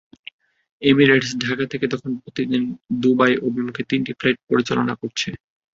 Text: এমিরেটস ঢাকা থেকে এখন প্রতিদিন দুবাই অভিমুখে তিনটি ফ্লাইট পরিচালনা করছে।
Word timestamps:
এমিরেটস 0.81 1.29
ঢাকা 1.43 1.65
থেকে 1.71 1.85
এখন 1.89 2.11
প্রতিদিন 2.23 2.63
দুবাই 3.01 3.33
অভিমুখে 3.47 3.83
তিনটি 3.89 4.11
ফ্লাইট 4.19 4.37
পরিচালনা 4.49 4.93
করছে। 5.01 5.29